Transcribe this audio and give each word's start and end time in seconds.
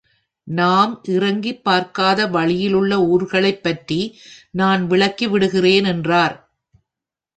நாம் 0.47 0.99
இறங்கிப் 1.07 1.63
பார்க்காத 1.63 2.27
வழியிலுள்ள 2.27 2.99
ஊர்களைப் 3.07 3.63
பற்றி 3.63 3.99
நான் 4.51 4.87
விளக்கி 4.87 5.27
விடுகிறேன், 5.27 5.83
என்றார். 5.85 6.35